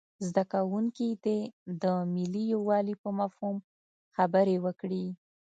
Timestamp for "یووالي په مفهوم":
2.53-3.55